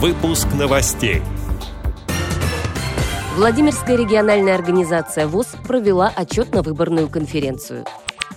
Выпуск 0.00 0.46
новостей. 0.56 1.22
Владимирская 3.34 3.96
региональная 3.96 4.54
организация 4.54 5.26
ВОЗ 5.26 5.56
провела 5.66 6.12
отчетно-выборную 6.14 7.08
конференцию. 7.08 7.84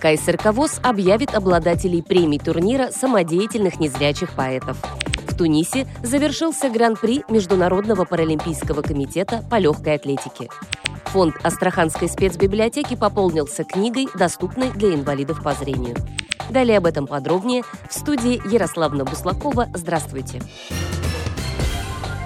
КСРК 0.00 0.46
ВОЗ 0.46 0.80
объявит 0.82 1.36
обладателей 1.36 2.02
премий 2.02 2.40
турнира 2.40 2.90
самодеятельных 2.90 3.78
незрячих 3.78 4.32
поэтов. 4.32 4.76
В 5.28 5.36
Тунисе 5.36 5.86
завершился 6.02 6.68
Гран-при 6.68 7.22
Международного 7.28 8.06
паралимпийского 8.06 8.82
комитета 8.82 9.44
по 9.48 9.60
легкой 9.60 9.94
атлетике. 9.94 10.48
Фонд 11.12 11.36
Астраханской 11.44 12.08
спецбиблиотеки 12.08 12.96
пополнился 12.96 13.62
книгой, 13.62 14.08
доступной 14.16 14.70
для 14.70 14.96
инвалидов 14.96 15.40
по 15.44 15.52
зрению. 15.52 15.94
Далее 16.50 16.78
об 16.78 16.86
этом 16.86 17.06
подробнее 17.06 17.62
в 17.88 17.94
студии 17.94 18.42
Ярославна 18.52 19.04
Буслакова. 19.04 19.68
Здравствуйте. 19.74 20.42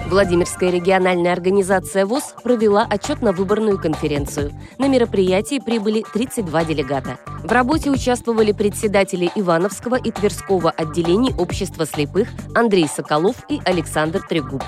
Владимирская 0.07 0.71
региональная 0.71 1.33
организация 1.33 2.05
ВОЗ 2.05 2.33
провела 2.41 2.87
отчетно-выборную 2.89 3.77
конференцию. 3.77 4.53
На 4.77 4.87
мероприятии 4.87 5.59
прибыли 5.59 6.05
32 6.13 6.63
делегата. 6.63 7.17
В 7.43 7.51
работе 7.51 7.91
участвовали 7.91 8.53
председатели 8.53 9.29
Ивановского 9.35 9.95
и 9.95 10.11
Тверского 10.11 10.71
отделений 10.71 11.33
общества 11.37 11.85
слепых 11.85 12.29
Андрей 12.55 12.87
Соколов 12.87 13.35
и 13.49 13.59
Александр 13.65 14.21
Трегуб. 14.27 14.63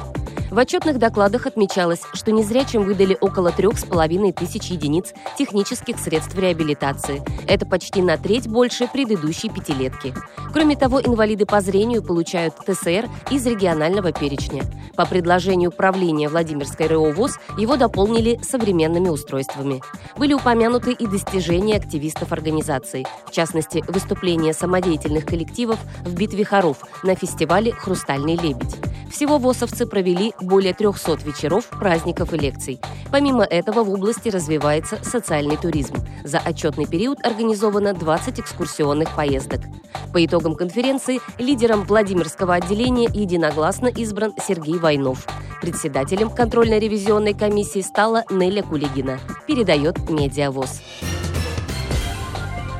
В 0.52 0.58
отчетных 0.58 0.98
докладах 0.98 1.46
отмечалось, 1.46 2.02
что 2.14 2.32
незрячим 2.32 2.84
выдали 2.84 3.16
около 3.22 3.52
трех 3.52 3.78
с 3.78 3.86
половиной 3.86 4.32
тысяч 4.32 4.72
единиц 4.72 5.14
технических 5.38 6.00
средств 6.00 6.36
реабилитации. 6.36 7.22
Это 7.48 7.68
почти 7.68 8.02
на 8.02 8.18
треть 8.18 8.48
больше 8.48 8.88
предыдущей 8.88 9.50
пятилетки. 9.50 10.16
Кроме 10.52 10.76
того, 10.76 11.00
инвалиды 11.00 11.46
по 11.46 11.62
зрению 11.62 12.02
получают 12.02 12.56
ТСР 12.66 13.08
из 13.30 13.46
регионального 13.46 14.12
перечня. 14.12 14.64
По 14.96 15.06
предложению 15.06 15.72
правления 15.72 16.30
Владимирской 16.30 16.88
ВОЗ 16.90 17.38
его 17.58 17.78
дополнили 17.78 18.40
современными 18.42 19.10
устройствами. 19.10 19.84
Были 20.18 20.34
упомянуты 20.34 20.94
и 20.94 21.06
достижения 21.06 21.76
активистов 21.76 22.32
организации, 22.32 23.06
в 23.28 23.32
частности, 23.32 23.84
выступления 23.88 24.54
самодеятельных 24.54 25.26
коллективов 25.26 25.78
в 26.04 26.16
«Битве 26.16 26.44
хоров» 26.44 26.78
на 27.04 27.14
фестивале 27.14 27.72
«Хрустальный 27.72 28.36
лебедь». 28.36 28.76
Всего 29.10 29.38
ВОСовцы 29.38 29.86
провели 29.86 30.34
более 30.40 30.74
300 30.74 31.18
вечеров, 31.26 31.68
праздников 31.70 32.34
и 32.34 32.38
лекций. 32.38 32.80
Помимо 33.12 33.44
этого 33.44 33.84
в 33.84 33.90
области 33.90 34.30
развивается 34.30 35.00
социальный 35.04 35.58
туризм. 35.58 35.96
За 36.24 36.40
отчетный 36.40 36.86
период 36.86 37.20
организовано 37.26 37.94
20 37.94 38.40
экскурсионных 38.40 39.16
поездок. 39.16 39.62
По 40.14 40.24
итогам 40.24 40.56
конференции 40.56 41.20
лидером 41.38 41.84
Владимирского 41.84 42.56
отделения 42.56 43.10
единогласно 43.12 43.88
избран 43.88 44.34
Сергей 44.48 44.78
Войнов. 44.78 45.26
Председателем 45.62 46.30
контрольно-ревизионной 46.30 47.34
комиссии 47.34 47.82
стала 47.82 48.24
Неля 48.30 48.64
Кулигина. 48.64 49.20
Передает 49.48 50.10
Медиавоз. 50.10 50.82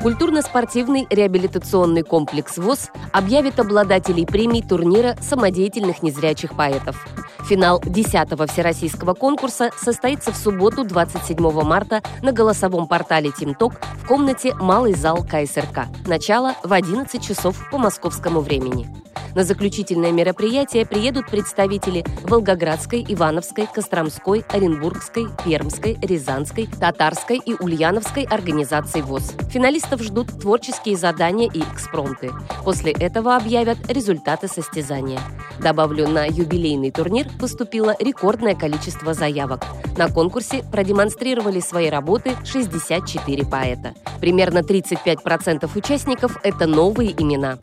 Культурно-спортивный 0.02 1.06
реабилитационный 1.10 2.02
комплекс 2.02 2.56
ВОЗ 2.56 2.88
объявит 3.12 3.60
обладателей 3.60 4.24
премий 4.26 4.62
турнира 4.62 5.14
самодеятельных 5.20 6.02
незрячих 6.02 6.56
поэтов. 6.56 7.06
Финал 7.46 7.80
10-го 7.80 8.46
всероссийского 8.46 9.12
конкурса 9.12 9.70
состоится 9.76 10.32
в 10.32 10.36
субботу 10.36 10.84
27 10.84 11.36
марта 11.62 12.02
на 12.22 12.32
голосовом 12.32 12.88
портале 12.88 13.30
«Тимток» 13.30 13.74
в 14.02 14.06
комнате 14.06 14.54
«Малый 14.54 14.94
зал 14.94 15.18
КСРК». 15.18 15.88
Начало 16.06 16.54
в 16.62 16.72
11 16.72 17.22
часов 17.22 17.62
по 17.70 17.76
московскому 17.76 18.40
времени. 18.40 18.88
На 19.34 19.44
заключительное 19.44 20.10
мероприятие 20.10 20.84
приедут 20.84 21.30
представители 21.30 22.04
Волгоградской, 22.24 23.04
Ивановской, 23.08 23.68
Костромской, 23.72 24.44
Оренбургской, 24.48 25.26
Пермской, 25.44 25.96
Рязанской, 26.02 26.66
Татарской 26.66 27.38
и 27.38 27.54
Ульяновской 27.54 28.24
организаций 28.24 29.02
ВОЗ. 29.02 29.34
Финалистов 29.50 30.02
ждут 30.02 30.40
творческие 30.40 30.96
задания 30.96 31.48
и 31.52 31.60
экспромты. 31.60 32.32
После 32.64 32.92
этого 32.92 33.36
объявят 33.36 33.78
результаты 33.88 34.48
состязания. 34.48 35.20
Добавлю, 35.60 36.08
на 36.08 36.26
юбилейный 36.26 36.90
турнир 36.90 37.28
поступило 37.38 37.94
рекордное 38.00 38.56
количество 38.56 39.14
заявок. 39.14 39.64
На 39.96 40.08
конкурсе 40.08 40.64
продемонстрировали 40.72 41.60
свои 41.60 41.88
работы 41.88 42.36
64 42.44 43.44
поэта. 43.46 43.94
Примерно 44.20 44.58
35% 44.58 45.70
участников– 45.76 46.38
это 46.42 46.66
новые 46.66 47.12
имена. 47.12 47.58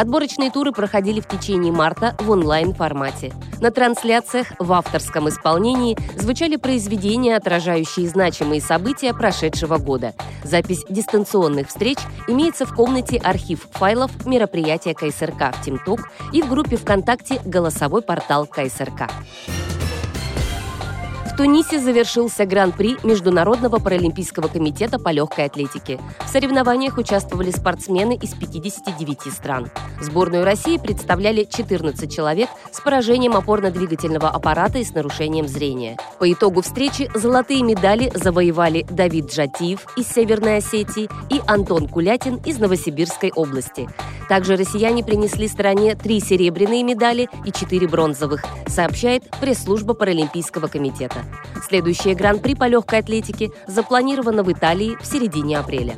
Отборочные 0.00 0.50
туры 0.50 0.72
проходили 0.72 1.20
в 1.20 1.28
течение 1.28 1.70
марта 1.70 2.16
в 2.18 2.30
онлайн-формате. 2.30 3.34
На 3.60 3.70
трансляциях 3.70 4.46
в 4.58 4.72
авторском 4.72 5.28
исполнении 5.28 5.94
звучали 6.16 6.56
произведения, 6.56 7.36
отражающие 7.36 8.08
значимые 8.08 8.62
события 8.62 9.12
прошедшего 9.12 9.76
года. 9.76 10.14
Запись 10.42 10.86
дистанционных 10.88 11.68
встреч 11.68 11.98
имеется 12.28 12.64
в 12.64 12.74
комнате 12.74 13.18
архив 13.18 13.68
файлов 13.72 14.24
мероприятия 14.24 14.94
КСРК 14.94 15.54
в 15.54 15.62
ТимТок 15.62 16.08
и 16.32 16.40
в 16.40 16.48
группе 16.48 16.78
ВКонтакте 16.78 17.38
«Голосовой 17.44 18.00
портал 18.00 18.46
КСРК». 18.46 19.10
Тунисе 21.40 21.78
завершился 21.80 22.44
Гран-при 22.44 22.98
Международного 23.02 23.78
паралимпийского 23.78 24.48
комитета 24.48 24.98
по 24.98 25.08
легкой 25.08 25.46
атлетике. 25.46 25.98
В 26.26 26.28
соревнованиях 26.28 26.98
участвовали 26.98 27.50
спортсмены 27.50 28.14
из 28.14 28.34
59 28.34 29.32
стран. 29.32 29.70
Сборную 30.02 30.44
России 30.44 30.76
представляли 30.76 31.44
14 31.44 32.14
человек 32.14 32.50
с 32.70 32.82
поражением 32.82 33.36
опорно-двигательного 33.36 34.28
аппарата 34.28 34.80
и 34.80 34.84
с 34.84 34.92
нарушением 34.92 35.48
зрения. 35.48 35.96
По 36.18 36.30
итогу 36.30 36.60
встречи 36.60 37.10
золотые 37.14 37.62
медали 37.62 38.12
завоевали 38.14 38.84
Давид 38.90 39.32
Джатиев 39.32 39.86
из 39.96 40.08
Северной 40.08 40.58
Осетии 40.58 41.08
и 41.30 41.40
Антон 41.46 41.88
Кулятин 41.88 42.36
из 42.44 42.58
Новосибирской 42.58 43.32
области. 43.34 43.88
Также 44.28 44.56
россияне 44.56 45.02
принесли 45.02 45.48
стране 45.48 45.96
три 45.96 46.20
серебряные 46.20 46.84
медали 46.84 47.28
и 47.44 47.50
четыре 47.50 47.88
бронзовых, 47.88 48.44
сообщает 48.68 49.24
пресс-служба 49.40 49.94
Паралимпийского 49.94 50.68
комитета. 50.68 51.24
Следующее 51.66 52.14
гран-при 52.14 52.54
по 52.54 52.66
легкой 52.66 53.00
атлетике 53.00 53.50
запланировано 53.66 54.42
в 54.42 54.52
Италии 54.52 54.96
в 55.00 55.06
середине 55.06 55.58
апреля. 55.58 55.96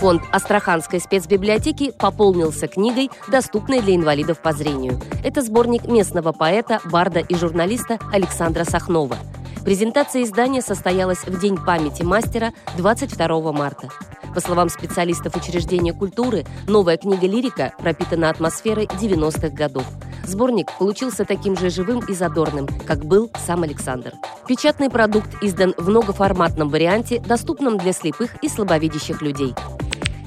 Фонд 0.00 0.22
Астраханской 0.32 0.98
спецбиблиотеки 0.98 1.90
пополнился 1.90 2.68
книгой, 2.68 3.10
доступной 3.28 3.82
для 3.82 3.94
инвалидов 3.94 4.40
по 4.40 4.52
зрению. 4.52 4.98
Это 5.22 5.42
сборник 5.42 5.86
местного 5.86 6.32
поэта, 6.32 6.80
барда 6.86 7.20
и 7.20 7.34
журналиста 7.34 7.98
Александра 8.10 8.64
Сахнова. 8.64 9.18
Презентация 9.62 10.22
издания 10.22 10.62
состоялась 10.62 11.26
в 11.26 11.38
День 11.38 11.58
памяти 11.58 12.02
мастера 12.02 12.54
22 12.78 13.52
марта. 13.52 13.90
По 14.34 14.40
словам 14.40 14.70
специалистов 14.70 15.36
учреждения 15.36 15.92
культуры, 15.92 16.46
новая 16.66 16.96
книга 16.96 17.26
лирика 17.26 17.74
пропитана 17.78 18.30
атмосферой 18.30 18.86
90-х 18.86 19.50
годов– 19.50 19.84
Сборник 20.30 20.70
получился 20.78 21.24
таким 21.24 21.56
же 21.58 21.70
живым 21.70 22.04
и 22.06 22.14
задорным, 22.14 22.68
как 22.86 23.04
был 23.04 23.32
сам 23.44 23.64
Александр. 23.64 24.12
Печатный 24.46 24.88
продукт 24.88 25.42
издан 25.42 25.74
в 25.76 25.88
многоформатном 25.88 26.68
варианте, 26.68 27.18
доступном 27.18 27.78
для 27.78 27.92
слепых 27.92 28.40
и 28.40 28.48
слабовидящих 28.48 29.22
людей. 29.22 29.56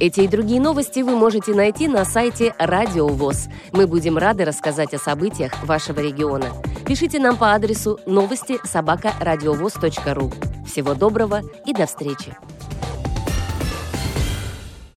Эти 0.02 0.20
и 0.20 0.28
другие 0.28 0.60
новости 0.60 1.00
вы 1.00 1.16
можете 1.16 1.54
найти 1.54 1.88
на 1.88 2.04
сайте 2.04 2.54
Радио 2.60 3.08
ВОЗ. 3.08 3.48
Мы 3.72 3.88
будем 3.88 4.18
рады 4.18 4.44
рассказать 4.44 4.94
о 4.94 5.00
событиях 5.00 5.54
вашего 5.64 6.02
региона. 6.02 6.48
Пишите 6.86 7.18
нам 7.18 7.38
по 7.38 7.54
адресу 7.54 7.98
новости 8.06 8.60
собака 8.66 9.14
ру. 9.22 10.34
Всего 10.68 10.96
доброго 10.96 11.44
и 11.66 11.72
до 11.72 11.86
встречи! 11.86 12.36